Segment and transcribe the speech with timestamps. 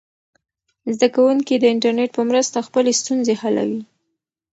[0.95, 3.81] زده کوونکي د انټرنیټ په مرسته خپلې ستونزې حلوي.